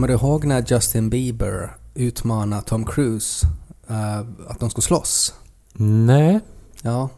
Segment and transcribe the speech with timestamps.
[0.00, 3.46] Kommer du ihåg när Justin Bieber utmanade Tom Cruise
[3.88, 4.18] eh,
[4.48, 5.34] att de skulle slåss?
[5.82, 6.40] Nej,
[6.82, 7.08] Ja.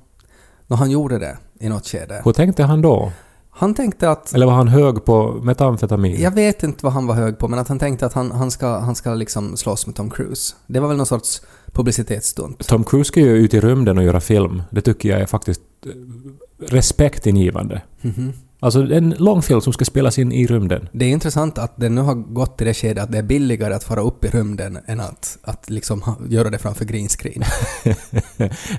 [0.66, 2.22] När han gjorde det i något skede.
[2.24, 3.12] hur tänkte han då?
[3.50, 4.34] Han tänkte att...
[4.34, 6.20] Eller var han hög på metamfetamin?
[6.20, 8.50] Jag vet inte vad han var hög på, men att han tänkte att han, han,
[8.50, 10.54] ska, han ska liksom slåss med Tom Cruise.
[10.66, 12.66] Det var väl någon sorts publicitetsstunt.
[12.68, 14.62] Tom Cruise ska ju ut i rymden och göra film.
[14.70, 15.90] Det tycker jag är faktiskt eh,
[16.68, 17.82] respektingivande.
[18.00, 18.32] Mhm.
[18.62, 20.88] Alltså en lång film som ska spelas in i rymden.
[20.92, 23.74] Det är intressant att det nu har gått till det skedet att det är billigare
[23.74, 27.42] att fara upp i rymden än att, att liksom ha, göra det framför green screen.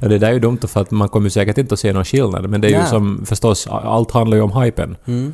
[0.01, 2.05] ja, det där är ju dumt för att man kommer säkert inte att se någon
[2.05, 2.49] skillnad.
[2.49, 2.89] Men det är ju Nej.
[2.89, 4.97] som förstås, allt handlar ju om hypen.
[5.05, 5.33] Mm.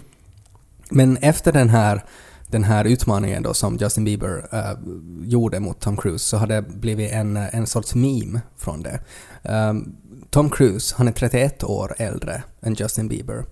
[0.89, 2.03] Men efter den här,
[2.47, 4.77] den här utmaningen då som Justin Bieber eh,
[5.23, 8.99] gjorde mot Tom Cruise så har det blivit en, en sorts meme från det.
[9.43, 9.95] Um,
[10.29, 13.45] Tom Cruise, han är 31 år äldre än Justin Bieber.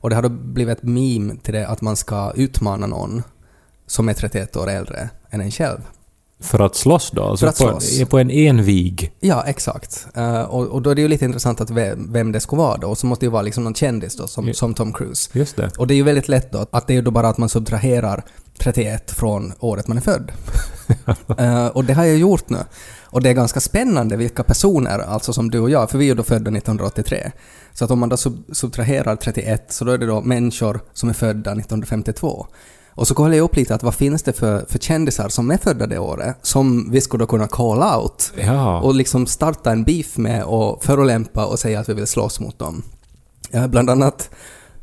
[0.00, 3.22] Och det har då blivit ett meme till det att man ska utmana någon
[3.86, 5.80] som är 31 år äldre än en själv.
[6.40, 7.22] För att slåss då?
[7.22, 8.08] Alltså För att på, slåss.
[8.08, 9.12] på en envig.
[9.20, 10.06] Ja, exakt.
[10.14, 12.76] Eh, och, och då är det ju lite intressant att vem, vem det skulle vara
[12.76, 12.88] då.
[12.88, 15.30] Och så måste det ju vara liksom någon kändis då, som, som Tom Cruise.
[15.32, 15.70] Just det.
[15.78, 17.48] Och det är ju väldigt lätt då att det är ju då bara att man
[17.48, 18.24] subtraherar
[18.58, 20.32] 31 från året man är född.
[21.38, 22.58] Eh, och det har jag gjort nu.
[23.10, 26.08] Och det är ganska spännande vilka personer, alltså som du och jag, för vi är
[26.08, 27.32] ju då födda 1983.
[27.72, 31.08] Så att om man då sub- subtraherar 31 så då är det då människor som
[31.08, 32.46] är födda 1952.
[32.94, 35.56] Och så kollar jag upp lite att vad finns det för, för kändisar som är
[35.58, 38.80] födda det året som vi skulle kunna call out Ja.
[38.80, 42.58] och liksom starta en beef med och förolämpa och säga att vi vill slåss mot
[42.58, 42.82] dem.
[43.50, 44.30] Ja, bland annat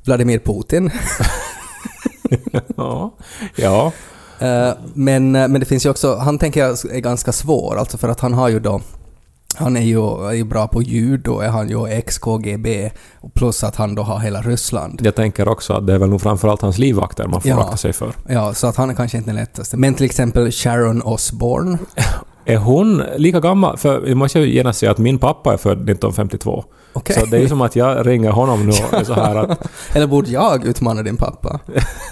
[0.04, 0.92] Vladimir Putin.
[2.76, 3.16] ja.
[3.56, 3.92] ja.
[4.40, 8.10] Eh, men, men det finns ju också, han tänker jag är ganska svår, alltså för
[8.10, 8.82] att han har ju då
[9.56, 12.92] han är ju, är ju bra på judo, är han ju ex-KGB,
[13.36, 15.00] plus att han då har hela Ryssland.
[15.04, 17.64] Jag tänker också att det är väl nog framförallt hans livvakter man får Ja.
[17.64, 18.12] akta sig för.
[18.28, 19.78] Ja, så att han är kanske inte den lättaste.
[19.78, 21.78] Men till exempel Sharon Osbourne.
[22.48, 23.78] Är hon lika gammal?
[23.78, 26.66] För jag måste ju genast säga att min pappa är född 1952.
[26.94, 27.16] Okej.
[27.16, 29.68] Så det är ju som att jag ringer honom nu och är så här att...
[29.94, 31.60] Eller borde jag utmana din pappa?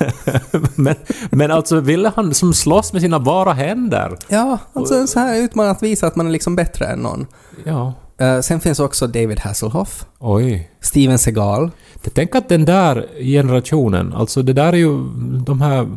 [0.76, 0.96] men,
[1.30, 4.18] men alltså ville han som slåss med sina bara händer?
[4.28, 7.28] Ja, alltså en så här utmaning att visa att man är liksom bättre än någon.
[7.64, 7.94] Ja.
[8.18, 10.72] Eh, sen finns också David Hasselhoff, Oj.
[10.82, 11.72] Steven Seagal.
[12.14, 14.98] Tänker att den där generationen, alltså det där är ju
[15.46, 15.88] de här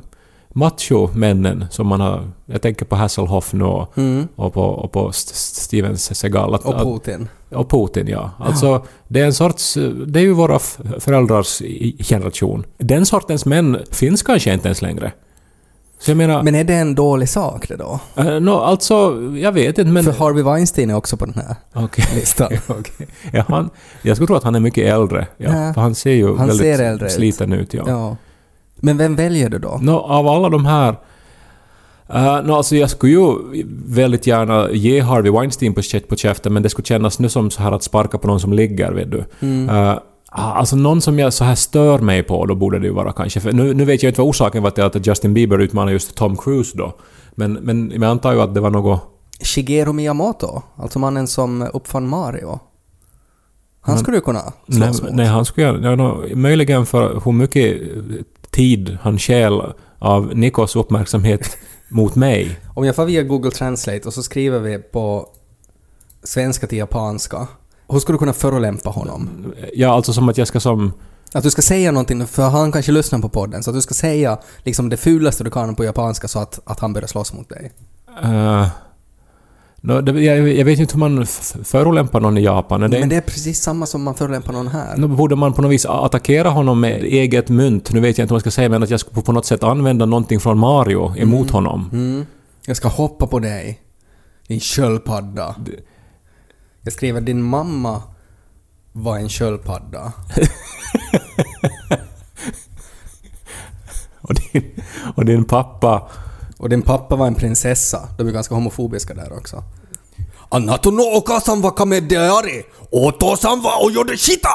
[0.55, 2.31] macho-männen som man har...
[2.47, 4.29] Jag tänker på Hasselhoff nu och, Mm.
[4.37, 6.55] och på, och på St- Steven Seagal.
[6.55, 7.29] Att, Och att, Putin.
[7.51, 8.31] och Putin, ja.
[8.39, 9.75] Alltså, det är en sorts...
[10.07, 10.59] Det är ju våra
[10.99, 11.63] föräldrars
[11.99, 12.65] generation.
[12.79, 15.13] Den sortens män finns kanske inte ens längre.
[16.01, 16.43] Så jag menar...
[16.43, 18.01] Men är det en dålig sak det då?
[18.17, 18.95] eh, nå, alltså,
[19.37, 20.05] jag vet inte men...
[20.05, 22.05] För Harvey Weinstein är också på den här Okej.
[22.15, 22.53] listan.
[22.67, 23.07] okej.
[23.33, 23.71] Ja, han,
[24.03, 25.27] jag skulle tro att han är mycket äldre.
[25.37, 25.73] Ja, Ja.
[25.77, 27.75] Han ser ju Han väldigt ser sliten ut.
[27.75, 27.83] Ja.
[27.87, 28.17] Ja.
[28.81, 29.79] Men vem väljer du då?
[29.83, 30.97] Nå, av alla de här...
[32.15, 33.35] Uh, no, alltså jag skulle ju
[33.87, 37.63] väldigt gärna ge Harvey Weinstein på, på käften men det skulle kännas nu som så
[37.63, 39.25] här att sparka på någon som ligger, vet du.
[39.41, 39.69] Mm.
[39.69, 39.99] Uh,
[40.31, 43.41] alltså någon som jag så här stör mig på, då borde det ju vara kanske...
[43.41, 46.15] För nu, nu vet jag inte vad orsaken var till att Justin Bieber utmanade just
[46.15, 46.93] Tom Cruise då.
[47.35, 49.01] Men, men jag antar ju att det var något...
[49.41, 52.61] Shigeru Miyamoto, alltså mannen som uppfann Mario.
[53.81, 55.13] Han skulle du kunna Nej, slåss mot.
[55.13, 55.89] nej, han skulle.
[55.89, 57.83] Ja, no, möjligen för hur mycket
[58.59, 59.63] tid han stjäl
[59.99, 61.57] av Nikos uppmärksamhet
[61.89, 62.61] mot mig.
[62.75, 65.29] Om jag får via Google Translate och så skriver vi på
[66.23, 67.47] svenska till japanska.
[67.89, 69.53] Hur skulle du kunna förolämpa honom?
[69.75, 70.93] Ja, alltså som att jag ska som...
[71.33, 73.95] Att du ska säga någonting, för han kanske lyssnar på podden, så att du ska
[73.95, 77.49] säga liksom det fulaste du kan på japanska så att, att han börjar slåss mot
[77.49, 77.73] dig.
[78.25, 78.67] Uh,
[79.81, 81.27] no, det, jag, jag vet inte hur man
[81.65, 82.81] förolämpar någon i Japan.
[82.81, 84.97] Det, Men det är precis samma som man förolämpar någon här.
[84.97, 87.93] no, borde man på något vis attackera honom med eget mynt?
[87.93, 89.63] Nu vet jag inte vad jag ska säga, men att jag skulle på något sätt
[89.63, 91.91] använda någonting från Mario emot honom.
[91.93, 92.27] Mm.
[92.67, 93.81] Jag ska hoppa på dig.
[94.47, 95.55] Din sköldpadda.
[96.83, 98.03] Jag skriver din mamma
[98.93, 100.13] var en sköldpadda.
[104.21, 104.65] Och, din,
[105.15, 106.09] och din pappa...
[106.59, 108.09] Och din pappa var en prinsessa.
[108.19, 109.63] De är ganska homofobiska där också.
[110.49, 114.49] Annatu okasan va kamediari, otosan va ojodeshita!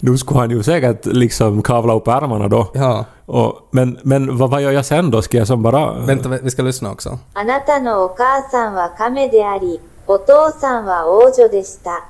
[0.00, 2.70] Nu skulle han ju säkert liksom kavla upp ärmarna då.
[2.74, 3.04] Ja.
[3.26, 5.22] Och, men, men vad, vad gör jag sen då?
[5.22, 5.92] Ska jag som bara...
[5.92, 7.18] Vänta, vi ska lyssna också.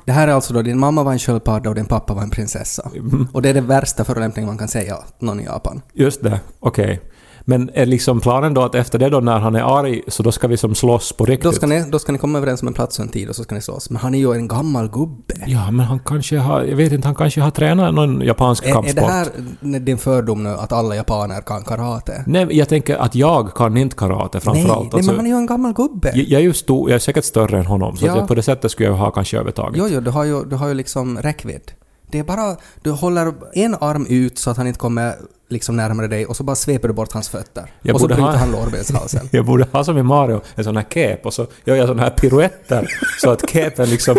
[0.05, 2.31] Det här är alltså då din mamma var en sköldpadda och din pappa var en
[2.31, 2.91] prinsessa.
[2.95, 3.29] Mm.
[3.33, 5.83] Och det är den värsta förolämpningen man kan säga någon i Japan.
[5.93, 6.85] Just det, okej.
[6.85, 7.12] Okay.
[7.45, 10.33] Men är liksom planen då att efter det då när han är arg så då
[10.33, 11.45] ska vi som slåss på riktigt?
[11.45, 13.37] Då ska, ni, då ska ni komma överens om en plats och en tid och
[13.37, 13.91] så ska ni slåss.
[13.91, 15.35] Men han är ju en gammal gubbe.
[15.47, 16.63] Ja, men han kanske har...
[16.63, 18.97] Jag vet inte, han kanske har tränat någon japansk Är, är kampsport.
[18.97, 22.25] det här din fördom nu att alla japaner kan karate?
[22.27, 24.83] Nej, jag tänker att jag kan inte karate framförallt.
[24.83, 26.09] nej Alltså, men han är ju en gammal gubbe.
[26.15, 28.17] jag, jag är ju stor, jag är säkert större än honom, så Ja.
[28.17, 29.79] jag, på det sättet skulle jag ha kanske övertaget.
[29.79, 31.73] Jo, jo, du har ju, du har ju liksom räckvidd.
[32.11, 35.15] Det är bara, du håller en arm ut så att han inte kommer
[35.53, 37.71] liksom närmare dig och så bara sveper du bort hans fötter.
[37.83, 39.29] Jag och så borde bryter ha- han lårbenshalsen.
[39.31, 42.03] Jag borde ha som i Mario, en sån här cape och så gör jag såna
[42.03, 42.87] här piruetter
[43.21, 44.17] så att capen liksom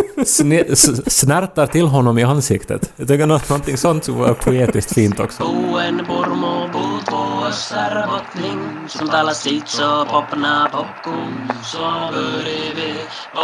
[1.08, 2.92] snärtar till honom i ansiktet.
[2.96, 5.44] Jag tycker nå- någonting sånt skulle vara poetiskt fint också.
[7.12, 12.94] Vuossar botling, som talar sitt så popna popcorn, så börjar vi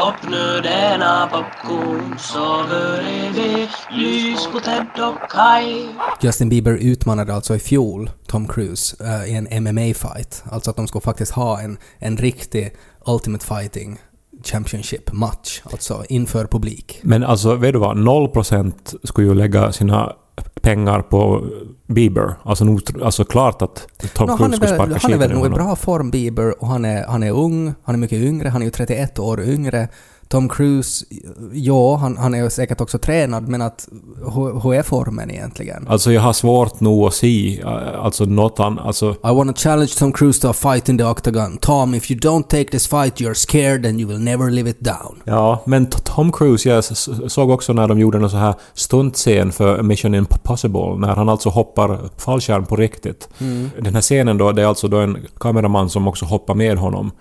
[0.07, 5.87] öppna denna popcorn, så börjar vi lys på Ted och Kai.
[6.21, 10.43] Justin Bieber utmanade alltså i fjol Tom Cruise eh, i en MMA-fight.
[10.51, 12.75] Alltså att de skulle faktiskt ha en, en riktig
[13.05, 13.99] Ultimate Fighting
[14.43, 16.99] Championship-match, alltså inför publik.
[17.01, 17.97] Men alltså, vet du vad?
[17.97, 18.73] 0%
[19.03, 20.15] skulle ju lägga sina
[20.61, 21.43] pengar på
[21.87, 22.35] Bieber.
[22.43, 25.45] Alltså, nog, alltså klart att Tom Nå, Cruise skulle väl, sparka han är väl nog
[25.45, 28.61] i bra form, Bieber, och han är, han är ung, han är mycket yngre, han
[28.61, 29.87] är ju 31 år yngre.
[30.31, 31.05] Tom Cruise,
[31.53, 33.87] ja, han, han är säkert också tränad, men att
[34.17, 35.87] hur, hur är formen egentligen?
[35.87, 39.61] Alltså jag har svårt nog att se, äh, alltså något annat, alltså I want to
[39.61, 41.57] challenge Tom Cruise to a fight in the octagon.
[41.57, 44.79] Tom, if you don't take this fight you're scared and you will never live it
[44.79, 45.21] down.
[45.23, 46.83] Ja, men Tom Cruise, jag
[47.31, 51.49] såg också när de gjorde en så här stuntscen för Mission Impossible, när han alltså
[51.49, 53.29] hoppar fallskärm på riktigt.
[53.77, 57.11] Den här scenen då, det är alltså då en kameraman som också hoppar med honom.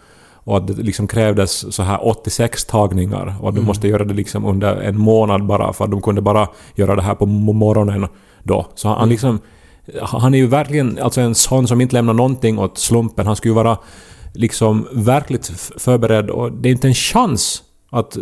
[0.44, 4.14] Och att det liksom krävdes så här 86 tagningar och att de måste göra det
[4.14, 7.52] liksom under en månad bara för att de kunde bara göra det här på mo-
[7.52, 8.06] morgonen
[8.42, 8.66] då.
[8.74, 9.40] Så han, han liksom...
[10.02, 13.26] Han är ju verkligen alltså en sån som inte lämnar någonting åt slumpen.
[13.26, 13.78] Han skulle ju vara
[14.34, 15.46] liksom verkligt
[15.76, 18.17] förberedd och det är inte en chans att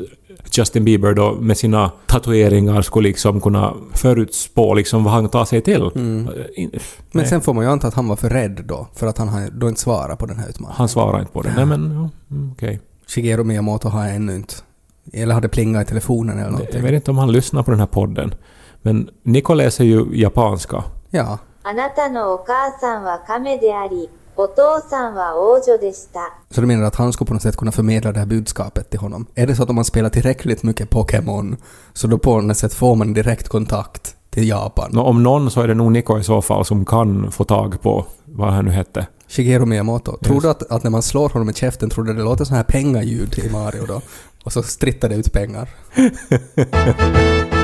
[0.51, 5.61] Justin Bieber då med sina tatueringar skulle liksom kunna förutspå liksom vad han tar sig
[5.61, 5.81] till.
[5.95, 6.79] In- Men
[7.11, 9.27] nej, sen får man ju anta att han var för rädd då, för att han
[9.29, 10.77] har då inte svarat på den här utmaningen.
[10.77, 11.53] Han svarar inte på det.
[11.55, 11.81] Nej men,
[12.29, 12.79] ja, mm, okej.
[13.07, 14.55] Shigeru Miyamoto har ännu inte...
[15.13, 16.81] Eller har det plingat i telefonen eller Jag någonting?
[16.83, 18.33] vet inte om han lyssnar på den här podden.
[18.81, 20.83] Men Niko läser ju japanska.
[21.09, 21.39] Ja.
[21.63, 24.09] あなたのお母さんは亀であり、
[26.50, 29.00] så du menar att han skulle på något sätt kunna förmedla det här budskapet till
[29.00, 29.26] honom?
[29.34, 31.56] Är det så att om man spelar tillräckligt mycket Pokémon
[31.92, 34.90] så då på något sätt får man direkt kontakt till Japan?
[34.92, 37.82] No, om någon så är det nog Niko i så fall som kan få tag
[37.82, 39.06] på vad han nu hette.
[39.28, 40.16] Shigeru Miyamoto.
[40.16, 42.56] Tror du att, att, när man slår honom i käften, tror du det låter sådana
[42.56, 44.00] här pengaljud i Mario då?
[44.44, 45.68] Och så strittar det ut pengar.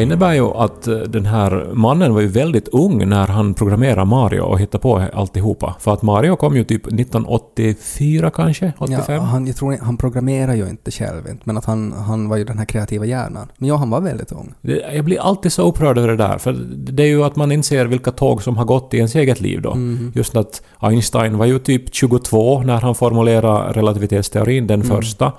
[0.00, 4.04] Det innebär ju att eh, den här mannen var ju väldigt ung när han programmerade
[4.04, 5.76] Mario och hittade på alltihopa.
[5.80, 8.72] För att Mario kom ju typ 1984 kanske?
[8.78, 9.14] 85?
[9.14, 12.36] Ja, han, jag tror, han programmerar ju inte själv, inte, men att han, han var
[12.36, 13.48] ju den här kreativa hjärnan.
[13.56, 14.54] Men ja, han var väldigt ung.
[14.94, 17.86] Jag blir alltid så upprörd över det där, för det är ju att man inser
[17.86, 19.76] vilka tåg som har gått i ens eget liv då.
[20.14, 25.32] Just att Einstein var ju typ 22 när han formulerade relativitetsteorin, den första.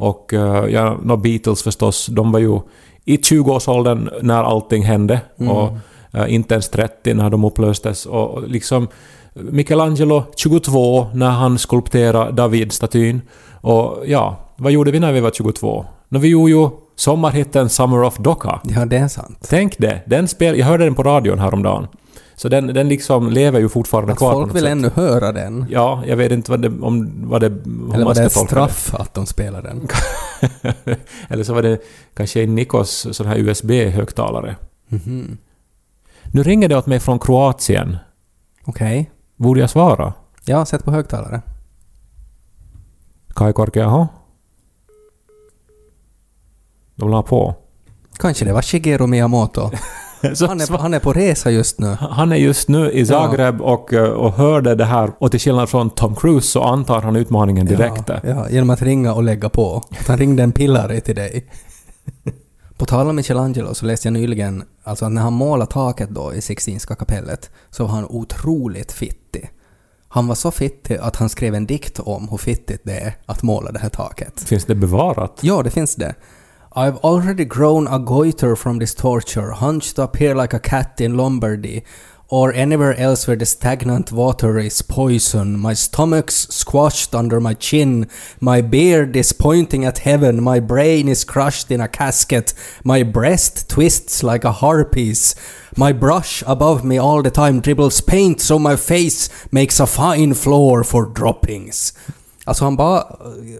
[0.00, 2.60] Och eh, ja, no, Beatles förstås, de var ju
[3.04, 5.76] i 20-årsåldern när allting hände och
[6.18, 8.06] eh, inte ens 30 när de upplöstes.
[8.06, 8.88] Och och liksom
[9.34, 13.20] Michelangelo 22 när han skulpterade David-statyn.
[13.60, 15.84] Och ja, vad gjorde vi när vi var 22?
[16.08, 18.60] No, vi gjorde ju sommarhitten Summer of Doka.
[18.64, 19.46] Ja, det är sant.
[19.48, 20.02] Tänk det!
[20.06, 21.86] Den spel, jag hörde den på radion häromdagen.
[22.38, 24.70] Så den, den liksom lever ju fortfarande Att kvar folk vill sätt.
[24.72, 25.66] ännu höra den.
[25.70, 28.94] Ja, jag vet inte vad det, om vad det, hur Eller var det ett straff
[28.94, 29.88] att de spelar den?
[30.62, 30.96] det.
[31.28, 31.78] Eller så var det
[32.14, 34.56] kanske Nikos sån här USB-högtalare.
[34.88, 35.38] Mhm.
[36.32, 37.96] Nu ringer det åt mig från Kroatien.
[38.64, 39.10] Okej.
[39.36, 40.12] Borde jag svara?
[40.44, 41.42] Ja, sätt på högtalare.
[43.34, 44.06] Kai Korkeaho?
[46.94, 47.54] De la på.
[48.18, 49.70] Kanske det var Shigeru Miyamoto.
[50.48, 51.96] Han är, på, han är på resa just nu.
[52.00, 55.68] Han är just nu i Zagreb och, eh, och hörde det här och till skillnad
[55.68, 58.08] från Tom Cruise så antar han utmaningen direkt.
[58.08, 59.82] Ja, ja, genom att ringa och lägga på.
[60.00, 61.46] Att han ringde en pillare till dig.
[62.78, 66.34] På tal om Michelangelo så läste jag nyligen, alltså att när han målade taket då
[66.34, 69.50] i Sixtinska kapellet så var han otroligt fittig.
[70.08, 73.42] Han var så fittig att han skrev en dikt om hur fittigt det är att
[73.42, 74.40] måla det här taket.
[74.40, 75.38] Finns det bevarat?
[75.40, 76.14] Ja, det finns det.
[76.72, 81.16] I've already grown a goiter from this torture, hunched up here like a cat in
[81.16, 81.82] Lombardy,
[82.28, 85.58] or anywhere else where the stagnant water is poison.
[85.58, 88.06] My stomach's squashed under my chin,
[88.38, 92.52] my beard is pointing at heaven, my brain is crushed in a casket,
[92.84, 95.34] my breast twists like a harpies.
[95.74, 100.34] My brush above me all the time dribbles paint so my face makes a fine
[100.34, 101.94] floor for droppings.
[102.48, 103.04] Alltså han bara eh,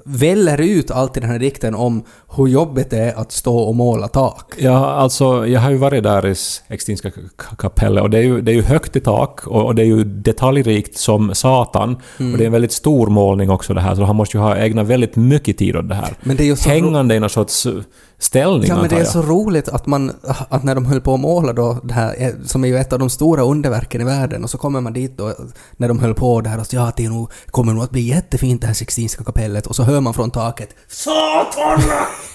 [0.04, 2.02] väller ut allt i den här dikten om
[2.36, 4.54] hur jobbigt det är att stå och måla tak.
[4.58, 8.40] Ja, alltså jag har ju varit där i Sixtinska k- kapellet och det är ju,
[8.40, 11.94] det är ju högt i tak och, och det är ju detaljrikt som satan.
[12.16, 14.56] Och det är en väldigt stor målning också det här, så han måste ju ha
[14.56, 16.12] ägnat väldigt mycket tid åt det här.
[16.22, 17.72] Men det är ju så Hängande i någon sorts eh,
[18.18, 20.12] ställning Ja men det är så roligt att man,
[20.48, 22.98] att när de höll på att måla då, det här, som är ju ett av
[22.98, 25.34] de stora underverken i världen, och så kommer man dit då,
[25.76, 28.00] när de höll på där och så, ja det är nog, kommer nog att bli
[28.00, 31.82] jättefint det här Sixtinska kapellet, och så hör man från taket Satan!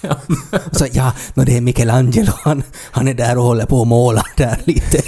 [0.71, 4.23] så, ja, no, det är Michelangelo, han, han är där och håller på att måla
[4.37, 5.01] där lite.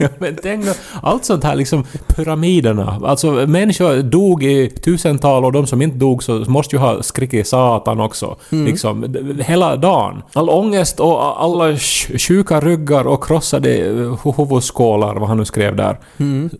[0.00, 1.84] Ja, men tänk då, allt sånt här liksom
[2.16, 3.00] pyramiderna.
[3.04, 7.46] Alltså människor dog i tusental och de som inte dog så måste ju ha skrikit
[7.48, 8.36] satan också.
[8.50, 10.22] Liksom, d- hela dagen.
[10.32, 15.76] All ångest och alla sj- sjuka ryggar och krossade eh, huvudskålar, vad han nu skrev
[15.76, 15.98] där.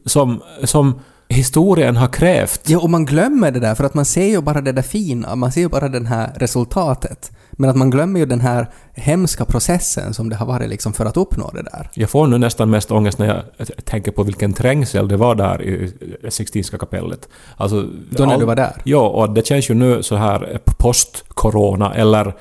[0.04, 2.61] Som, som historien har krävt.
[2.66, 5.37] Ja, och man glömmer det där för att man ser ju bara det där fina,
[5.37, 7.30] man ser ju bara det här resultatet.
[7.61, 11.07] Men att man glömmer ju den här hemska processen som det har varit liksom för
[11.07, 11.90] att uppnå det där.
[11.95, 15.62] Jag får nu nästan mest ångest när jag tänker på vilken trängsel det var där
[15.62, 15.93] i
[16.29, 17.29] Sixtinska kapellet.
[17.57, 18.73] Alltså, Då när du var där?
[18.85, 22.35] Ja, och det känns ju nu så här post-corona eller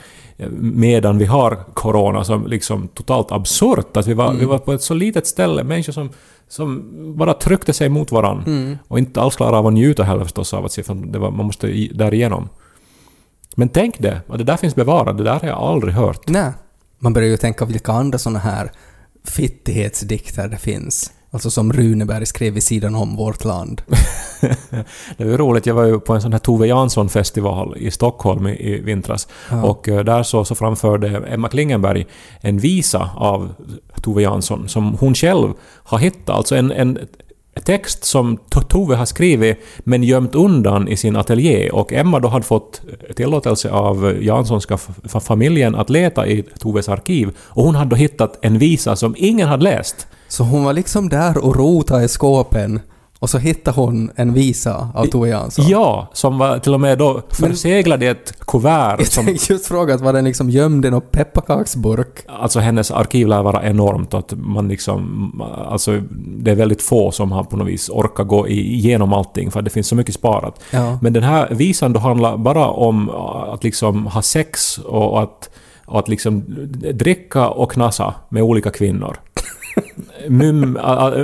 [0.60, 3.98] medan vi har corona som liksom totalt absurt.
[3.98, 4.40] Att vi var, Mm.
[4.40, 6.10] vi var på ett så litet ställe, människor som,
[6.50, 6.84] som
[7.18, 8.44] bara tryckte sig mot varandra.
[8.48, 8.78] Mm.
[8.88, 11.32] Och inte alls klarade av att njuta heller förstås av att se, för det var,
[11.32, 12.50] man måste där igenom.
[13.60, 16.28] Men tänk det, det där finns bevarat, det där har jag aldrig hört.
[16.28, 16.52] Nej.
[17.00, 18.72] Man börjar ju tänka vilka andra såna här
[19.26, 21.12] fittighetsdikter det finns.
[21.32, 23.82] Alltså som Runeberg skrev vid sidan om vårt land.
[25.18, 28.52] Det var roligt, jag var ju på en sån här Tove Jansson-festival i Stockholm i,
[28.52, 29.28] i vintras.
[29.52, 29.64] Ja.
[29.64, 32.08] Och eh, där så, så framförde Emma Klingenberg
[32.42, 33.54] en visa av
[34.02, 36.36] Tove Jansson som hon själv har hittat.
[36.36, 37.00] Alltså en, en
[37.64, 38.38] text som
[38.70, 41.70] Tove har skrivit men gömt undan i sin ateljé.
[41.70, 44.78] Och Emma då hade fått eh, tillåtelse av Janssonska
[45.22, 47.30] familjen att leta i Toves arkiv.
[47.40, 50.08] Och hon hade då hittat en visa som ingen hade läst.
[50.28, 52.80] Så hon var liksom där och rotade i skåpen
[53.20, 55.66] och så hittade hon en visa av Tove Jansson.
[55.68, 59.96] Ja, som var till och med då förseglad i ett kuvert Jag som just fråga
[59.96, 62.26] att var den liksom gömd i någon pepparkaksburk?
[62.28, 65.32] Alltså hennes arkiv lär vara enormt att man liksom...
[65.68, 69.62] Alltså det är väldigt få som har på något vis orkat gå igenom allting för
[69.62, 70.62] det finns så mycket sparat.
[70.72, 71.00] Ja.
[71.02, 73.10] Men den här visan då handlar bara om
[73.54, 75.50] att liksom ha sex och att,
[75.86, 76.44] och att liksom
[76.94, 79.18] dricka och knasa med olika kvinnor.
[80.28, 80.80] Mum,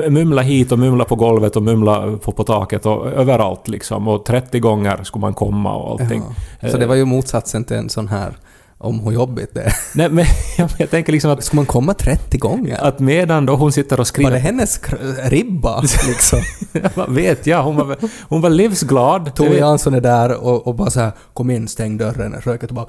[0.10, 4.08] mumla hit och mumla på golvet och mumla på, på taket och överallt liksom.
[4.08, 6.24] Och 30 gånger skulle man komma och allting.
[6.60, 6.72] Jaha.
[6.72, 8.38] Så det var ju motsatsen till en sån här
[8.78, 9.74] om hur jobbigt det är.
[9.94, 10.25] Nej men
[10.58, 12.84] jag, jag tänker liksom att, Ska man komma 30 gånger?
[12.84, 14.38] att medan då hon sitter och Var det skriver...
[14.38, 14.82] hennes
[15.24, 16.40] ribba liksom?
[16.96, 17.64] Vad vet jag?
[17.64, 19.36] Hon var, hon var livsglad.
[19.36, 22.75] Tove Jansson är där och, och bara så här kom in, stäng dörren, röket och
[22.75, 22.88] bara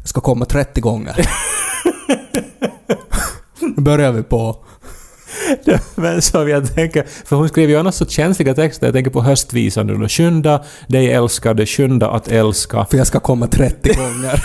[0.00, 1.16] jag ska komma 30 gånger.
[3.60, 4.64] Nu börjar vi på.
[5.94, 8.86] Men så jag tänker, för hon skrev ju annars så känsliga texter.
[8.86, 10.08] Jag tänker på höstvisan nu då.
[10.08, 12.86] Skynda dig älskade, skynda att älska.
[12.90, 14.42] För jag ska komma 30 gånger.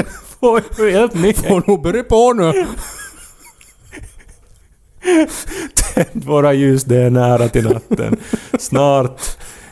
[0.40, 1.38] Oj, oj, helt nytt.
[1.38, 2.66] Får nog börja på nu.
[5.94, 8.16] Tänd våra ljus, det är nära till natten.
[8.58, 9.20] Snart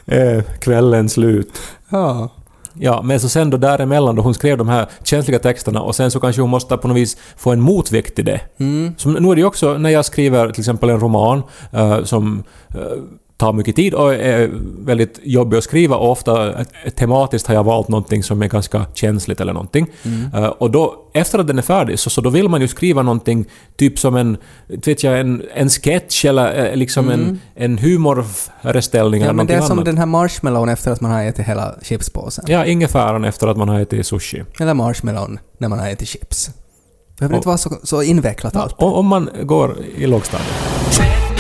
[0.07, 1.61] är kvällen slut.
[1.89, 2.31] Ja.
[2.79, 6.11] Ja, men så sen då däremellan då hon skrev de här känsliga texterna och sen
[6.11, 8.41] så kanske hon måste på något vis få en motvikt till det.
[8.97, 12.43] Som, nu är det ju också när jag skriver till exempel en roman eh, som
[12.69, 12.81] eh,
[13.37, 14.51] tar mycket tid och är
[14.85, 16.65] väldigt jobbig att skriva och ofta
[16.97, 19.87] tematiskt har jag valt någonting som är ganska känsligt eller någonting.
[20.35, 23.03] Eh, och då, efter att den är färdig, så, så då vill man ju skriva
[23.03, 23.45] någonting
[23.77, 24.37] typ som en,
[24.67, 29.55] vet jag, en, en sketch eller eh, liksom en, en humorföreställning ja eller men det
[29.55, 29.85] är som annat.
[29.85, 32.45] den här marshmallown efter att man har ätit hela chipspåsen.
[32.49, 34.43] Ja, ingefäran efter att man har ätit sushi.
[34.61, 36.47] Eller marshmallown när man har ätit chips.
[36.47, 38.75] Det behöver Och- inte vara så, så invecklat allt.
[38.79, 41.34] Om, om man går i lågstadiet.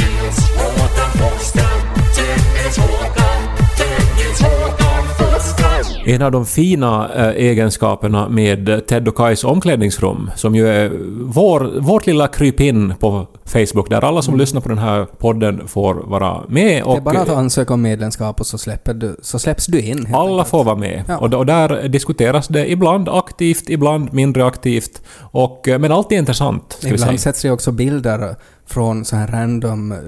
[6.06, 11.80] En av de fina eh, egenskaperna med Ted och Kais omklädningsrum, som ju är vår,
[11.80, 16.42] vårt lilla krypin på Facebook, där alla som lyssnar på den här podden får vara
[16.48, 16.62] med.
[16.64, 16.76] Mm.
[16.76, 19.80] Det Och är bara att ansöka om medlemskap och så, släpper du, så släpps du
[19.80, 20.08] in.
[20.14, 20.48] alla enkelt.
[20.48, 21.04] får vara med.
[21.08, 21.18] Ja.
[21.18, 25.02] Och, och där diskuteras det ibland aktivt, ibland mindre aktivt.
[25.20, 27.06] Och, eh, men alltid intressant, ska vi säga.
[27.06, 29.98] Ibland sätts det också bilder från så här random eh,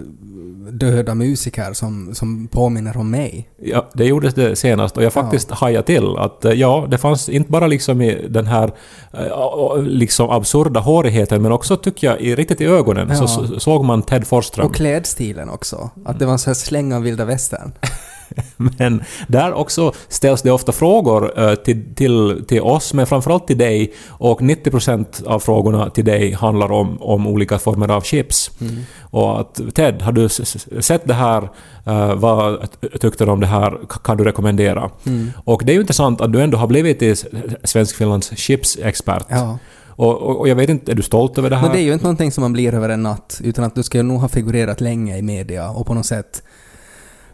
[0.72, 3.48] döda musiker som, som påminner om mig.
[3.62, 7.28] Ja, det gjordes det senast och jag faktiskt hajade till att eh, ja, det fanns
[7.28, 8.72] inte bara liksom i den här
[9.12, 13.44] eh, liksom absurda hårigheten men också tycker jag i, riktigt i ögonen så Ja.
[13.56, 14.66] s- såg man Ted Forsström.
[14.66, 15.90] Och klädstilen också.
[16.04, 17.72] Att det var en sån här släng av vilda västern.
[18.56, 23.58] Men där också ställs det ofta frågor eh, till, till, till oss, men framförallt till
[23.58, 23.94] dig.
[24.08, 28.50] Och 90% av frågorna till dig handlar om, om olika former av chips.
[29.00, 30.28] Och att Ted, har du
[30.82, 31.48] sett det här?
[31.84, 32.68] Eh, vad
[33.00, 33.78] tyckte du om det här?
[34.04, 34.90] Kan du rekommendera?
[35.44, 37.24] Och det är ju intressant att du ändå har blivit
[37.64, 39.26] Svenskfinlands chipsexpert.
[39.28, 39.58] Ja.
[39.96, 41.62] Och, och, och jag vet inte, är du stolt över det här?
[41.62, 43.82] Men det är ju inte någonting som man blir över en natt, utan att du
[43.82, 46.42] ska ju nog ha figurerat länge i media och på något sätt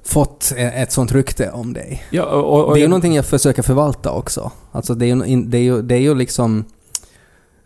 [0.04, 2.04] fått e- ett sånt rykte om dig.
[2.11, 4.50] ja, och, och, Det är ju någonting jag försöker förvalta också.
[4.73, 6.64] Alltså det är ju, det är ju, det är ju liksom...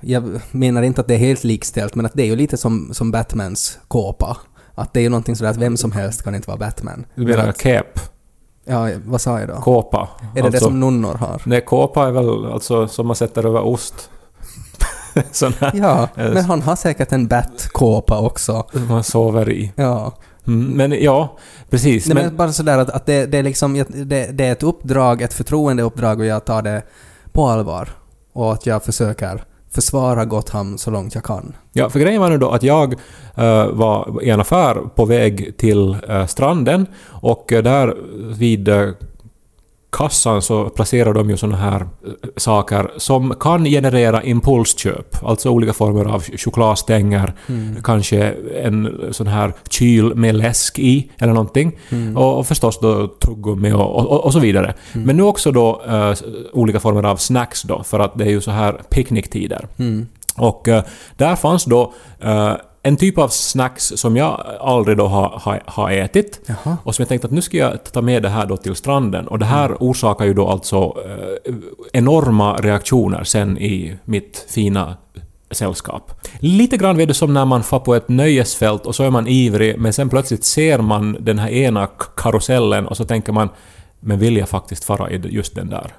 [0.01, 2.91] Jag menar inte att det är helt likställt, men att det är ju lite som,
[2.95, 4.37] som Batmans kåpa.
[4.75, 7.07] Att det är ju någonting sådär att vem som helst kan inte vara Batman.
[7.15, 8.01] Du menar cape?
[8.65, 9.55] Ja, vad sa jag då?
[9.55, 10.09] Kåpa?
[10.21, 11.43] är det det Alltså- som nunnor har?
[11.45, 14.11] Nej, kåpa är väl alltså som man sätter över ost.
[15.33, 18.65] Sån här Ja, men han har säkert en Bat-kåpa också.
[18.73, 19.73] som man sover i.
[19.77, 20.13] Ja.
[20.47, 21.39] Mm, men ja,
[21.71, 22.07] precis.
[22.07, 24.63] Nej, men, men, bara sådär att, att det, det är liksom, det, det är ett
[24.63, 26.83] uppdrag, ett förtroendeuppdrag och jag tar det
[27.33, 27.89] på allvar.
[28.33, 31.57] Och att jag försöker försvara Gotham så långt jag kan.
[31.73, 32.95] ja, för grejen var nu då att jag
[33.35, 37.97] eh, var i en affär på väg till eh, stranden och eh, där
[38.35, 38.69] vid
[39.97, 41.87] kassan så placerar de ju såna här eh,
[42.37, 45.25] saker som kan generera impulsköp.
[45.25, 47.33] Alltså olika former av chokladstänger,
[47.85, 51.79] kanske en sån här kyl med läsk i eller någonting.
[52.17, 54.75] Och, och förstås då tuggummi och, och, och så vidare.
[54.93, 56.13] Men nu också då eh,
[56.53, 59.69] olika former av snacks då, för att det är ju så här picknicktider.
[60.37, 60.85] Och eh,
[61.17, 62.53] där fanns då eh,
[62.87, 66.41] en typ av snacks som jag aldrig då har, har, har ätit.
[66.47, 66.77] Jaha.
[66.83, 69.29] Och som jag tänkte att nu ska jag ta med det här då till stranden.
[69.29, 70.77] Och det här orsakar ju då alltså
[71.47, 71.55] eh,
[71.93, 74.97] enorma reaktioner sen i mitt fina
[75.51, 76.27] sällskap.
[76.39, 79.27] Lite grann vet du som när man får på ett nöjesfält och så är man
[79.27, 83.49] ivrig men sen plötsligt ser man den här ena karusellen och så tänker man
[84.01, 85.95] men vill jag faktiskt fara i just den där?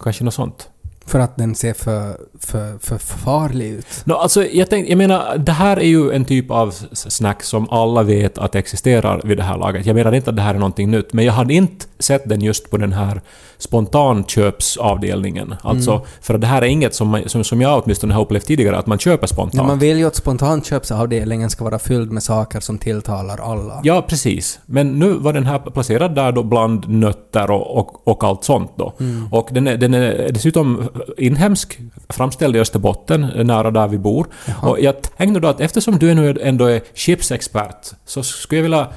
[0.00, 0.68] Kanske något sånt.
[1.06, 3.86] För att den ser för, för, för farlig ut.
[4.04, 7.70] No, alltså, jag, tänk, jag menar, det här är ju en typ av snack som
[7.70, 9.86] alla vet att existerar vid det här laget.
[9.86, 12.40] Jag menar inte att det här är någonting nytt, men jag hade inte sett den
[12.40, 13.20] just på den här
[13.58, 15.54] spontanköpsavdelningen.
[15.62, 18.78] Alltså, för att det här är inget som, som, som jag åtminstone har upplevt tidigare,
[18.78, 19.54] att man köper spontant.
[19.54, 23.80] Ja, man vill ju att spontanköpsavdelningen ska vara fylld med saker som tilltalar alla.
[23.84, 24.60] Ja, precis.
[24.66, 28.72] Men nu var den här placerad där då bland nötter och, och, och allt sånt
[28.76, 28.92] då.
[29.30, 30.88] Och den är, den är dessutom
[31.18, 31.78] inhemsk,
[32.08, 34.26] framställd i Österbotten, nära där vi bor.
[34.62, 38.88] Och jag tänkte då att eftersom du nu ändå är chipsexpert så skulle jag vilja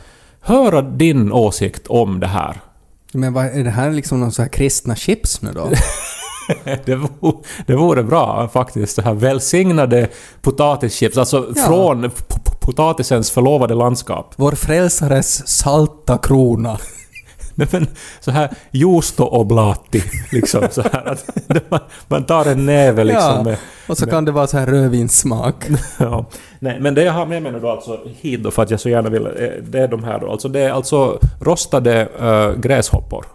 [0.41, 2.61] höra din åsikt om det här.
[3.11, 5.69] Men vad, är det här liksom någon så här kristna chips nu då?
[6.85, 10.07] Det vore, det vore bra faktiskt, så här välsignade
[10.41, 11.63] potatischips, alltså Ja.
[11.67, 12.11] från
[12.61, 14.33] potatisens förlovade landskap.
[14.35, 16.77] Vår frälsares salta krona.
[17.55, 17.87] Nej men
[18.19, 21.29] så här juusto oblati, liksom så här att
[21.69, 23.43] man, man tar en näve liksom ja.
[23.43, 23.57] med...
[23.87, 25.65] Och så kan det vara så här rödvinssmak.
[25.99, 26.25] Ja.
[26.59, 28.79] Nej, men det jag har med mig nu då alltså hit då för att jag
[28.79, 30.31] så gärna vill, eh, det är de här då.
[30.31, 33.25] Alltså det är alltså rostade uh, gräshoppor.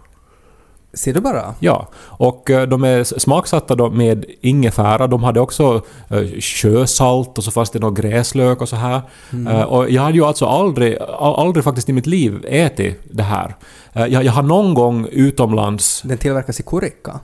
[0.93, 1.55] Ser du bara?
[1.59, 5.07] Ja, och eh, de är smaksatta med ingefära.
[5.07, 9.01] De hade också uh, sjösalt och så fanns det någon gräslök och så här.
[9.47, 13.55] Eh, och jag hade ju alltså aldrig, aldrig faktiskt i mitt liv ätit det här.
[13.93, 17.19] Eh, jag, jag har någon gång utomlands Den tillverkas i Kurikka.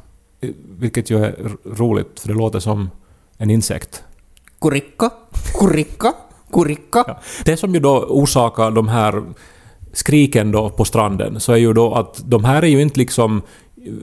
[0.80, 2.90] Vilket ju är roligt, för det låter som
[3.38, 4.04] en insekt.
[4.62, 5.10] Kurikka?
[5.60, 6.14] Kurikka?
[6.54, 7.04] Kurikka?
[7.08, 7.20] Ja.
[7.46, 9.24] Det som ju då orsakar de här
[9.94, 13.42] skriken då på stranden, så är ju då att de här är ju inte liksom
[13.86, 13.94] eh,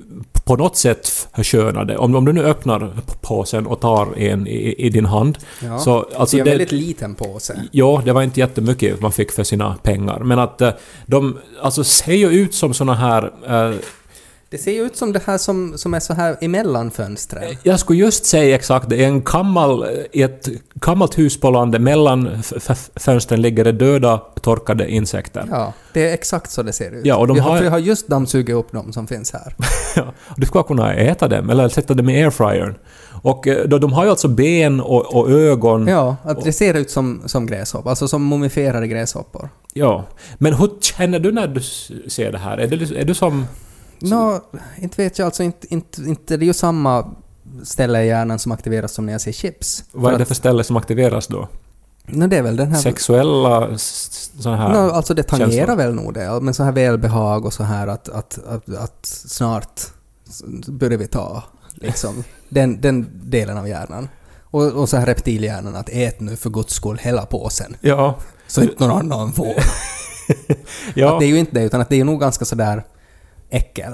[0.44, 1.96] på något sätt förskönade.
[1.96, 5.78] Om, om du nu öppnar påsen och tar en i, i din hand, Ja.
[5.78, 6.06] så...
[6.16, 7.62] Alltså det är en väldigt liten påse.
[7.70, 10.18] Ja, det var inte jättemycket man fick för sina pengar.
[10.20, 10.70] Men att eh,
[11.06, 13.30] de alltså, ser ju ut som såna här...
[13.46, 13.74] eh,
[14.54, 17.56] Det ser ju ut som det här som, som är så här emellan fönstren.
[17.62, 18.96] Jag skulle just säga exakt det.
[18.96, 22.42] I en gammal, I ett gammalt hus på landet, mellan
[22.96, 25.44] fönstren ligger det döda, torkade insekter.
[25.50, 27.06] Ja, det är exakt så det ser ut.
[27.06, 29.54] Ja, och de vi, har, har- har just dammsugit upp dem som finns här.
[30.36, 32.74] Du ska kunna äta dem, eller sätta dem i airfryern.
[33.22, 35.86] Och eh, då, de har ju alltså ben och, och ögon.
[35.86, 39.48] Ja, att det ser ut som, som gräshoppor, alltså som mumifierade gräshoppor.
[39.72, 40.04] Ja.
[40.38, 41.60] Men hur känner du när du
[42.10, 42.58] ser det här?
[42.58, 43.46] Är, det, är du som...
[43.98, 44.40] Nå,
[44.78, 47.14] inte vet jag alltså, inte, inte, inte det är ju samma
[47.62, 49.84] ställe i hjärnan som aktiveras som när jag ser chips.
[49.92, 51.48] Vad är det för ställe som aktiveras då?
[52.06, 52.80] Nå, det är väl den här...
[52.80, 54.68] Sexuella s- såna här...
[54.68, 55.76] Nå, alltså det tangerar känslor.
[55.76, 59.80] väl nog det, men så här välbehag och så här att, att, att, att snart
[60.66, 61.42] börjar vi ta,
[61.74, 62.24] liksom.
[62.48, 64.08] Den, den delen av hjärnan.
[64.42, 67.76] Och, och så här reptilhjärnan, att ät nu för guds skull hela påsen.
[67.80, 68.14] Ja.
[68.46, 69.54] Så inte någon annan får.
[70.94, 71.12] Ja.
[71.14, 72.84] Att det är ju inte det, utan att det är nog ganska sådär
[73.50, 73.92] äckel.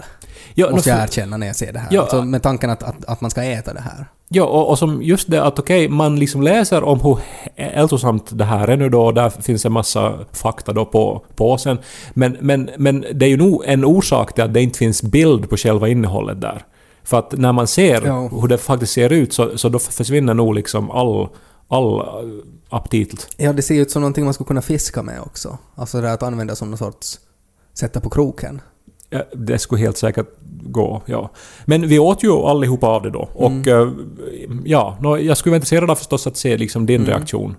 [0.54, 1.88] ja, måste jag erkänna när jag ser det här.
[1.90, 2.00] Ja.
[2.02, 4.06] Alltså med tanken att, att, att man ska äta det här.
[4.28, 7.18] Ja, och, och som just det att okej, man liksom läser om hur
[7.56, 11.78] hälsosamt det här är nu då, och där finns en massa fakta då på påsen.
[12.14, 15.50] Men, men, men det är ju nog en orsak till att det inte finns bild
[15.50, 16.64] på själva innehållet där.
[17.04, 18.28] För att när man ser Ja.
[18.28, 21.28] hur det faktiskt ser ut så, så då försvinner nog liksom all,
[21.68, 22.02] all
[22.68, 23.28] aptit.
[23.36, 25.58] Ja, det ser ju ut som någonting man skulle kunna fiska med också.
[25.74, 27.18] Alltså det här att använda som någon sorts...
[27.74, 28.60] Sätta på kroken.
[29.10, 30.26] Ja, det skulle helt säkert
[30.62, 31.30] gå, ja.
[31.64, 33.28] Men vi åt ju allihopa av det då.
[33.34, 34.62] Och Mm.
[34.64, 37.08] ja, nå, jag skulle vara intresserad av förstås att se liksom din Mm.
[37.08, 37.56] reaktion.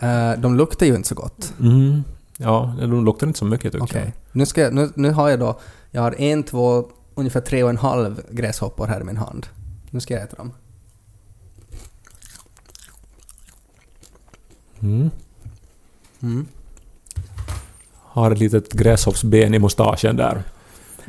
[0.00, 1.52] Eh, de luktar ju inte så gott.
[1.60, 2.02] Mm.
[2.36, 4.02] Ja, de luktar inte så mycket tycker Okej.
[4.04, 4.12] jag.
[4.32, 5.58] Nu, ska jag, nu, nu har jag då...
[5.90, 6.84] Jag har en, två,
[7.14, 9.46] ungefär tre och en halv gräshoppor här i min hand.
[9.90, 10.52] Nu ska jag äta dem.
[14.82, 15.10] Mm.
[16.22, 16.46] Mm.
[17.98, 20.42] Har ett litet gräshoppsben i mustaschen där.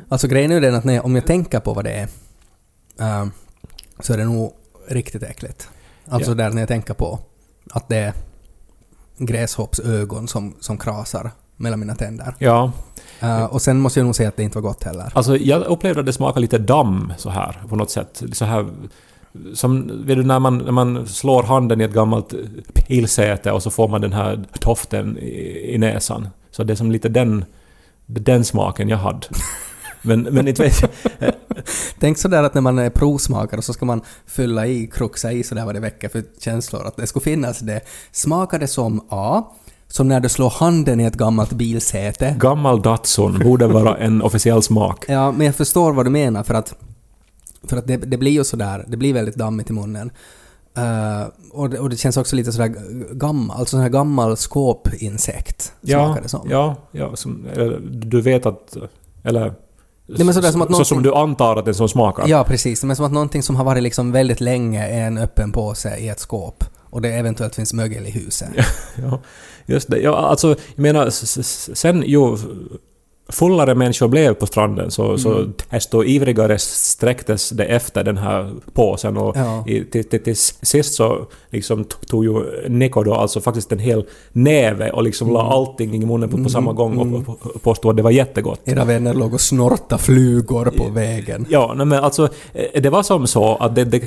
[0.09, 2.07] Alltså grejen är ju den att när om jag tänker på vad det är
[2.99, 3.25] eh,
[3.99, 4.53] så är det nog
[4.87, 5.69] riktigt äckligt.
[6.09, 6.35] Alltså Ja.
[6.35, 7.19] där när jag tänker på
[7.71, 8.13] att det är
[9.17, 12.35] gräshoppsögon som, som krasar mellan mina tänder.
[12.39, 12.71] Ja,
[13.23, 15.11] Eh, och sen måste jag nog säga att det inte var gott heller.
[15.13, 18.23] alltså jag upplevde att det smakade lite damm så här på något sätt.
[18.33, 18.67] Så här
[19.53, 22.33] som, vet du, när man, när man slår handen i ett gammalt
[22.73, 26.29] pilsäte och så får man den här toften i, i näsan.
[26.51, 27.45] Så det är som lite den,
[28.05, 29.27] den smaken jag hade.
[30.01, 30.91] Men, men inte vet jag.
[31.99, 35.65] Tänk sådär att när man är provsmakare så ska man fylla i, kruxa i sådär
[35.65, 36.87] vad det väcker för känslor.
[36.87, 37.81] Att det skulle finnas det.
[38.11, 39.43] Smakar det som A,
[39.87, 42.35] som när du slår handen i ett gammalt bilsäte.
[42.39, 45.05] Gammal Datsun borde vara en officiell smak.
[45.07, 46.75] Ja, men jag förstår vad du menar för att,
[47.63, 50.11] för att det, det blir ju sådär, det blir väldigt dammigt i munnen.
[50.77, 52.75] Eh, och, det, och det känns också lite sådär
[53.13, 56.49] gammal, alltså sån här gammal skåpinsekt Ja, smakar det som.
[56.49, 58.77] ja, ja som, eller, du vet att...
[59.23, 59.53] Eller...
[60.17, 62.27] Nej, men sådär som att så som du antar att en sån smakar.
[62.27, 62.83] Ja, precis.
[62.83, 66.09] Men som att någonting som har varit liksom väldigt länge är en öppen påse i
[66.09, 68.49] ett skåp och det eventuellt finns mögel i huset.
[68.95, 69.21] Ja,
[69.65, 69.99] just det.
[69.99, 71.09] Ja, alltså, jag menar,
[71.75, 72.37] sen ju
[73.31, 75.53] fullare människor blev på stranden så, så Mm.
[75.69, 79.63] desto ivrigare sträcktes det efter den här påsen och Ja.
[79.67, 84.05] i, till, till, till sist så liksom tog ju Nico då alltså faktiskt en hel
[84.31, 87.89] näve och liksom la allting i munnen på, på samma gång och, och, och påstod
[87.91, 88.59] att det var jättegott.
[88.65, 91.45] Era vänner låg och snortade flugor på vägen.
[91.49, 93.99] Ja, nej, men alltså eh, det var som så att det, det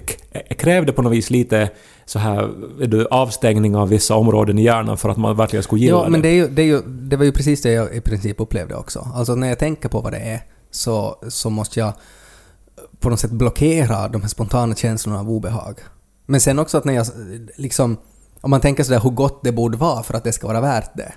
[0.58, 1.70] krävde på något vis lite
[2.06, 2.50] så här
[2.86, 6.22] du, avstängning av vissa områden i hjärnan för att man verkligen skulle gilla Ja, men
[6.22, 8.74] det, är ju, det, är ju, det var ju precis det jag i princip upplevde
[8.74, 9.08] också.
[9.14, 10.40] Alltså när jag tänker på vad det är
[10.70, 11.92] så, så måste jag
[13.00, 15.80] på något sätt blockera de här spontana känslorna av obehag.
[16.26, 17.06] Men sen också att när jag
[17.56, 17.96] liksom...
[18.40, 20.96] Om man tänker sådär hur gott det borde vara för att det ska vara värt
[20.96, 21.12] det.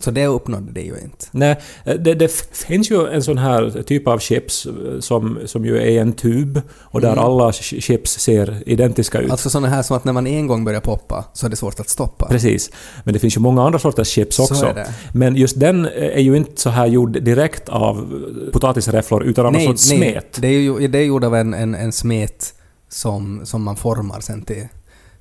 [0.00, 1.26] Så det uppnådde det ju inte.
[1.30, 5.64] Nej, det, det f- finns ju en sån här typ av chips eh, som, som
[5.64, 9.22] ju är en tub och där alla ch- chips ser identiska ut.
[9.24, 9.32] Mm.
[9.32, 11.80] Alltså sådana här som att när man en gång börjar poppa så är det svårt
[11.80, 12.26] att stoppa.
[12.28, 12.70] Precis.
[13.04, 14.64] Men det finns ju många andra sorters chips Så också.
[14.66, 14.94] är det.
[15.14, 19.46] Men just den eh, är ju inte så här gjord direkt av eh, potatisräfflor utan
[19.46, 20.38] av någon sorts smet.
[20.40, 22.54] Det är ju det är gjort av en, en, en smet
[22.88, 24.68] som, som man formar sen till,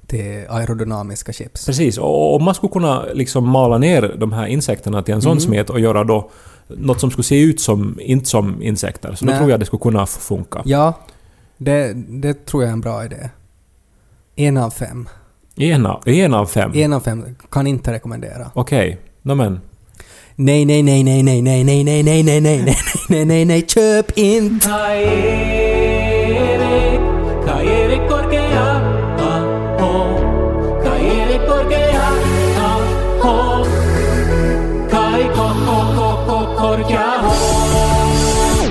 [0.10, 1.65] till aerodynamiska chips.
[1.65, 5.22] Precis, och om man skulle kunna liksom mala ner de här insekterna till en Mm.
[5.22, 6.30] sån smet och göra då
[6.67, 9.39] något som skulle se ut som, inte som insekter, så då Nej.
[9.39, 10.62] tror jag det skulle kunna funka.
[10.65, 10.93] Ja,
[11.58, 13.30] det, det tror jag är en bra idé.
[14.36, 15.10] En av fem.
[15.58, 16.72] En av, en av fem?
[16.76, 18.52] En av fem kan inte rekommendera.
[18.54, 19.60] Okej, no, men.
[20.36, 22.76] Nej, nej, nej, nej, nej, nej, nej, nej, nej, nej, nej, nej,
[23.10, 25.59] nej, nej, nej, köp inte!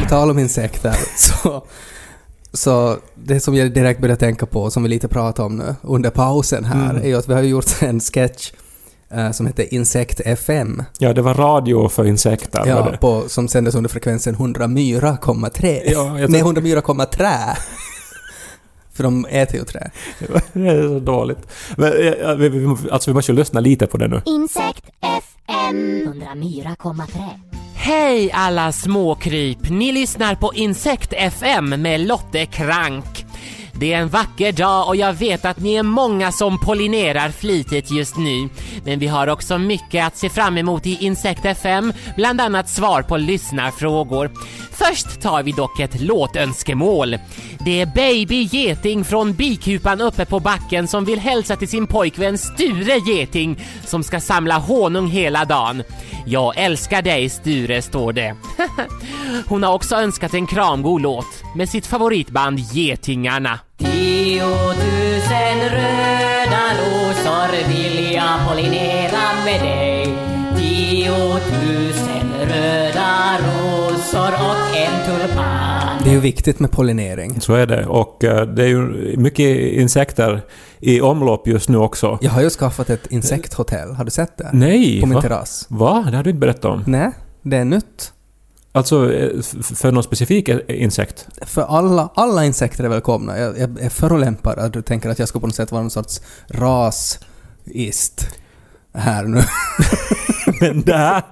[0.09, 1.65] Tal om insekter, så,
[2.53, 6.11] så det som jag direkt började tänka på, som vi lite pratade om nu under
[6.11, 7.03] pausen här, Mm.
[7.03, 8.53] är ju att vi har gjort en sketch
[9.11, 12.59] eh, som heter Insekt FM, Ja, det var radio för insekter.
[12.61, 12.97] var ja, det.
[12.99, 15.81] på, som sändes under frekvensen 100,3.
[15.85, 17.29] Ja, jag Nej, tror- 100,3.
[18.93, 19.91] För de äter ju trä.
[20.53, 21.39] Det är så dåligt.
[21.77, 21.93] Men,
[22.39, 24.23] vi, vi, alltså vi måste ju lyssna lite på det nu.
[24.27, 25.77] Insekt FM
[26.37, 27.07] 104,3.
[27.81, 29.71] Hej alla småkryp!
[29.71, 33.28] Ni lyssnar på Insekt FM med Lotte Krank.
[33.81, 37.91] Det är en vacker dag och jag vet att ni är många som pollinerar flitigt
[37.91, 38.49] just nu.
[38.85, 43.03] Men vi har också mycket att se fram emot i Insekt FM, bland annat svar
[43.03, 44.31] på lyssnarfrågor.
[44.73, 47.19] Först tar vi dock ett låtönskemål.
[47.59, 52.39] Det är Baby Geting från bikupan uppe på backen som vill hälsa till sin pojkvän
[52.39, 55.83] Sture Geting som ska samla honung hela dagen.
[56.27, 58.37] Jag älskar dig Sture, står det.
[59.47, 63.59] Hon har också önskat en kramgod låt med sitt favoritband Getingarna.
[63.79, 70.15] Tiotusen röda rosor vill jag pollinera med dig
[70.57, 77.41] Tiotusen röda rosor och en tulpan Det är ju viktigt med pollinering.
[77.41, 77.87] Så är det.
[77.87, 80.43] Och eh, det är ju mycket insekter
[80.81, 82.19] i omlopp just nu också.
[82.21, 84.51] Jag har ju skaffat ett insekthotell, har du sett det?
[84.53, 85.01] Nej!
[85.01, 85.23] På min va?
[85.23, 85.67] terrass.
[85.69, 86.07] Va?
[86.11, 86.85] Det har du inte berättat om.
[86.87, 87.11] Nej,
[87.43, 88.13] det är nytt.
[88.73, 91.29] Alltså eh, för någon specifik insekt?
[91.43, 93.39] För alla, alla insekter är välkomna.
[93.39, 95.91] Jag, jag är förolämpad att du tänker att jag ska på något sätt vara någon
[95.91, 98.29] sorts rasist
[98.95, 99.43] här nu.
[100.61, 101.23] Men det här,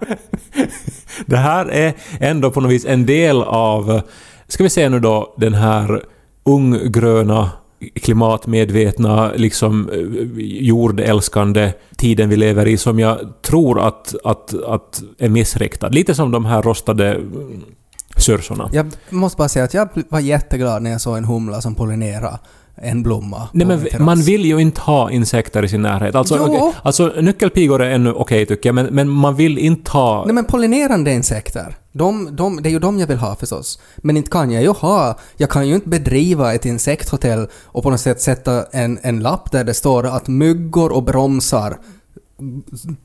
[1.27, 4.01] det här är ändå på något vis en del av,
[4.49, 6.03] ska vi säga nu då, den här
[6.44, 7.51] unggröna
[7.95, 9.99] klimatmedvetna, liksom eh,
[10.67, 15.89] jordälskande tiden vi lever i som jag tror att, att, att är missriktad.
[15.89, 17.65] Lite som de här rostade mm,
[18.17, 18.71] syrsorna.
[18.73, 22.39] Jag måste bara säga att jag var jätteglad när jag såg en humla som pollinerade
[22.83, 26.15] en blomma Nej men man vill ju inte ha insekter i sin närhet.
[26.15, 26.45] Alltså, Jo.
[26.45, 30.25] okej, alltså nyckelpigor är ännu okej tycker jag, men, men man vill inte ha...
[30.25, 33.79] Nej men pollinerande insekter, de, de, det är ju de jag vill ha förstås.
[33.97, 37.91] Men inte kan jag ju ha, jag kan ju inte bedriva ett insekthotell och på
[37.91, 41.79] något sätt sätta en, en lapp där det står att myggor och bromsar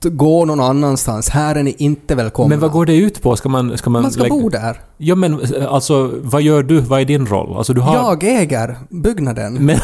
[0.04, 2.50] går någon annanstans, här är ni inte välkomna.
[2.50, 3.36] Men vad går det ut på?
[3.36, 3.78] Ska man...
[3.78, 4.82] Ska man, Man ska lägga- bo där.
[4.98, 6.80] Ja men eh, alltså, vad gör du?
[6.80, 7.58] Vad är din roll?
[7.58, 7.96] Alltså du har...
[7.96, 9.54] Jag äger byggnaden.
[9.54, 9.78] Men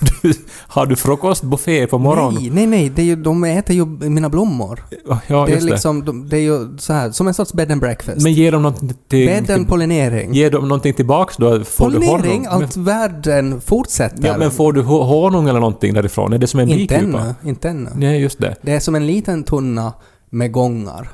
[0.22, 0.32] du,
[0.66, 2.42] har du frukostbuffé på morgonen?
[2.42, 4.84] Nej, nej, nej, det är ju, de äter ju mina blommor.
[5.26, 7.80] Ja, det är liksom, de, det är ju så här, som en sorts bed and
[7.80, 8.22] breakfast.
[8.22, 9.26] Men ger de någonting till...
[9.26, 10.34] bed and pollinering.
[10.34, 11.64] Ger de någonting tillbaks då?
[11.64, 12.46] Får du pollinering, honung?
[12.46, 14.16] allt världen fortsätter.
[14.22, 16.32] Men, ja, men får du ho- honung eller någonting därifrån?
[16.32, 17.20] Är det som en inte bikupa?
[17.20, 17.90] ännu, inte ännu.
[17.94, 18.56] Nej, just det.
[18.62, 19.92] Det är som en liten tunna
[20.30, 21.08] med gångar.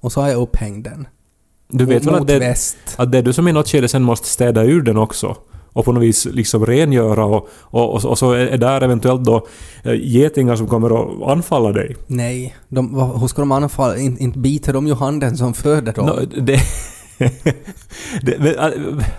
[0.00, 1.08] Och så har jag upphängd den.
[1.70, 2.56] Du vet väl att det,
[2.96, 5.36] att det är du som i något skede sen måste städa ur den också?
[5.78, 9.46] Och på något vis liksom rengöra och, och, och, så är är där eventuellt då
[9.82, 11.96] eh, getingar som kommer att anfalla dig.
[12.06, 13.96] Nej, de, hur ska de anfalla?
[13.96, 16.06] In, inte biter de ju handen som föder dem.
[16.06, 16.60] Nå, det,
[18.22, 18.70] det, men, äh,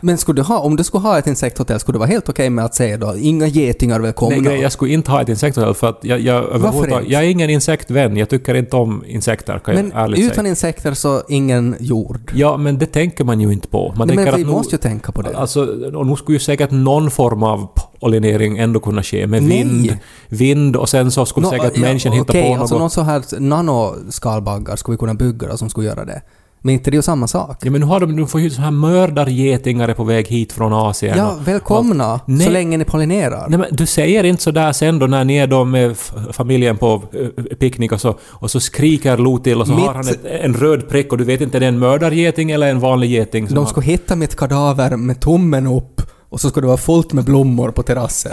[0.02, 2.50] Men skulle du ha, om du skulle ha ett insekthotell, skulle det vara helt okej
[2.50, 4.38] med att säga då inga getingar välkomna?
[4.42, 7.14] Nej, jag skulle inte ha ett insekthotell för att jag, jag, överhuvudtaget- inte?
[7.14, 8.18] jag är ingen insektvän.
[8.18, 10.50] Jag tycker inte om insekter kan men jag ärligt utan säga.
[10.50, 12.32] insekter så ingen jord.
[12.36, 13.94] Ja, men det tänker man ju inte på.
[13.98, 15.38] Man Nej, men vi nu- måste ju tänka på det.
[15.38, 17.68] Alltså, och nu skulle ju säkert någon form av
[18.00, 19.64] pollinering ändå kunna ske med Nej.
[19.64, 19.98] vind,
[20.30, 22.60] vind och sen så skulle Nå, säkert ja, människan hitta okej, på något.
[22.60, 26.22] alltså någon så här nanoskalbaggar skulle vi kunna bygga då, som skulle göra det.
[26.62, 27.58] Men inte det är ju samma sak.
[27.62, 30.74] Ja men nu har de, de får ju så här mördargetingar på väg hit från
[30.74, 31.18] Asien.
[31.18, 32.14] Ja, välkomna!
[32.14, 32.46] och- Nej.
[32.46, 33.46] Så länge ni pollinerar.
[33.50, 35.98] Nej men du säger inte sådär sen då när ni är då med
[36.32, 39.94] familjen på eh, picknick och så, och så skriker Lo till och så Mitt- har
[39.94, 42.80] han ett, en röd prick och du vet inte är det en mördargeting eller en
[42.80, 46.64] vanlig geting som De har- skulle hitta mitt kadaver med tummen upp och så skulle
[46.64, 48.32] det vara fullt med blommor på terrassen.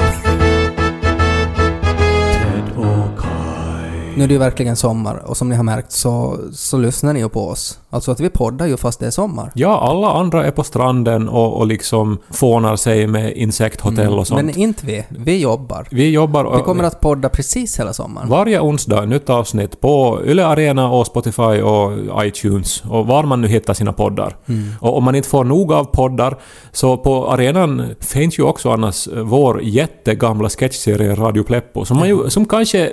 [4.17, 7.21] Nu är det ju verkligen sommar och som ni har märkt så, så lyssnar ni
[7.21, 7.79] ju på oss.
[7.91, 9.53] Alltså att vi poddar ju fast det är sommar.
[9.55, 14.41] Ja, alla andra är på stranden och, och liksom fånar sig med insekthotell och sånt.
[14.41, 14.53] Mm.
[14.55, 15.05] Men inte vi.
[15.09, 15.89] Vi jobbar.
[15.91, 18.29] Vi jobbar och Vi kommer att podda precis hela sommaren.
[18.29, 21.93] varje onsdag nytt avsnitt på Yle Arena och Spotify och
[22.27, 24.37] iTunes och var man nu hittar sina poddar.
[24.49, 24.69] Mm.
[24.81, 26.39] Och om man inte får nog av poddar
[26.73, 32.31] så på arenan finns ju också annars vår jättegamla sketchserie Radio Pleppo som, man ju,
[32.31, 32.93] som kanske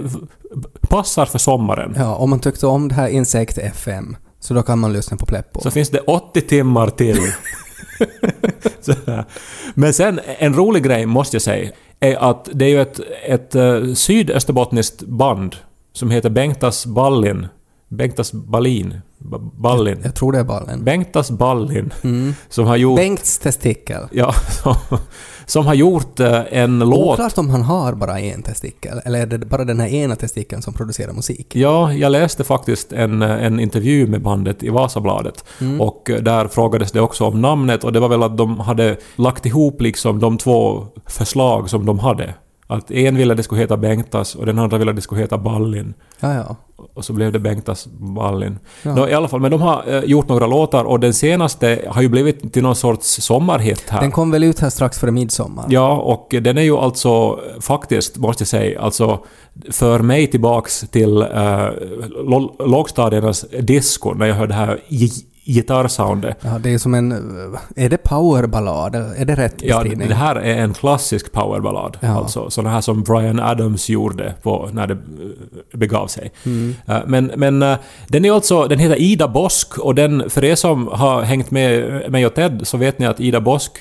[0.93, 1.93] passar för sommaren.
[1.97, 5.25] Ja, om man tyckte om det här Insekt FM så då kan man lyssna på
[5.25, 5.61] Pleppo.
[5.61, 7.17] Så finns det 80 timmar till.
[9.73, 13.55] Men sen, en rolig grej måste jag säga, är att det är ju ett, ett
[13.55, 15.55] uh, sydösterbottniskt band
[15.93, 17.47] som heter Bengtas Ballin.
[17.87, 19.01] Bengtas Ballin.
[19.61, 19.97] Ballin.
[20.03, 20.83] Jag tror det är ballen.
[20.83, 21.93] Bengtas Ballin.
[22.49, 22.97] Som har gjort...
[22.97, 24.03] Bengts testikel.
[24.11, 24.33] Ja,
[24.63, 24.75] som,
[25.45, 27.13] som har gjort eh, en låt.
[27.13, 30.61] Oklart om han har bara en testikel, eller är det bara den här ena testikeln
[30.61, 31.55] som producerar musik?
[31.55, 35.81] Ja, jag läste faktiskt en, eh, en intervju med bandet i Vasabladet Mm.
[35.81, 38.97] och eh, där frågades det också om namnet och det var väl att de hade
[39.15, 42.33] lagt ihop liksom de två förslag som de hade.
[42.73, 45.93] Att en ville det skulle heta Bengtas och den andra ville det skulle heta Ballin.
[46.19, 46.55] Ja, ja.
[46.93, 48.59] Och så blev det Bengtas Ballin.
[48.83, 48.95] Ja.
[48.95, 52.01] Nå, I alla fall, men de har eh, gjort några låtar och den senaste har
[52.01, 54.01] ju blivit till någon sorts sommarhit här.
[54.01, 55.65] Den kom väl ut här strax före midsommar?
[55.69, 59.19] Ja, och den är ju alltså faktiskt, måste jag säga, alltså
[59.69, 61.67] för mig tillbaks till äh,
[62.59, 64.79] lågstadiernas disco när jag hörde det här
[65.45, 66.37] gitarrsoundet.
[66.41, 67.11] Ja, det är som en...
[67.75, 68.95] Är det powerballad?
[68.95, 70.07] Är det rätt Ja, beskrivning?
[70.07, 71.97] det här är en klassisk powerballad.
[71.99, 72.07] Ja.
[72.17, 74.99] Alltså sådana här som Brian Adams gjorde på, när det eh,
[75.77, 76.31] begav sig.
[76.45, 76.75] Mm.
[76.87, 77.77] Eh, Men, men eh,
[78.07, 82.01] den är alltså, den heter Ida Bosk och den, för er som har hängt med
[82.11, 83.71] mig och Ted så vet ni att Ida Bosk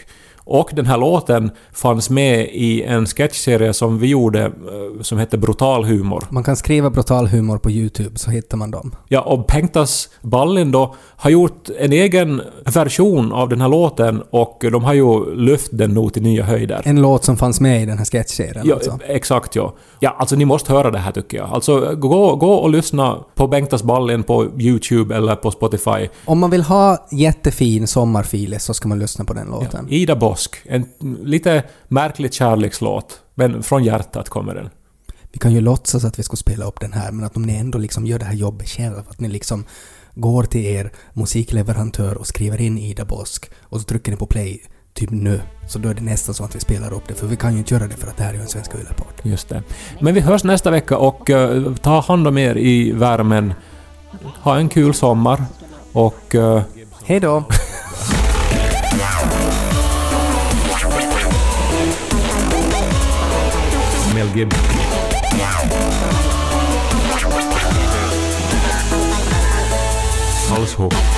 [0.44, 5.38] och den här låten fanns med i en sketchserie som vi gjorde eh, som hette
[5.38, 6.24] Brutal humor.
[6.30, 8.94] Man kan skriva brutal humor på YouTube så hittar man dem.
[9.08, 14.64] Ja, och Pengtas Ballin då har gjort en egen version av den här låten och
[14.72, 16.82] de har ju lyft den nog till nya höjder.
[16.84, 18.98] En låt som fanns med i den här sketchserien Ja, alltså.
[19.06, 19.74] exakt ja.
[20.02, 21.50] Ja, alltså ni måste höra det här tycker jag.
[21.50, 26.08] Alltså gå, gå och lyssna på Bengtas Ballin på YouTube eller på Spotify.
[26.24, 29.86] Om man vill ha jättefin sommarfil så ska man lyssna på den låten.
[29.88, 30.56] Ida Bosk.
[30.64, 30.86] En
[31.22, 33.20] lite märklig kärlekslåt.
[33.34, 34.70] Men från hjärtat kommer den.
[35.32, 37.54] Vi kan ju låtsas att vi ska spela upp den här, men att om ni
[37.54, 39.64] ändå liksom gör det här jobbet själv, att ni liksom
[40.14, 44.62] går till er musikleverantör och skriver in Ida Bosk och så trycker ni på play
[44.94, 47.36] typ nu, så då är det nästan så att vi spelar upp det, för vi
[47.36, 49.12] kan ju inte göra det för att det här är ju en svensk Yle-podd.
[49.22, 49.62] Just det.
[50.00, 53.54] Men vi hörs nästa vecka och eh, ta hand om er i värmen.
[54.40, 55.44] Ha en kul sommar
[55.92, 56.62] och eh,
[57.04, 57.44] Hej då!
[64.14, 64.60] Mel Gibson.
[70.50, 71.11] Halshugg.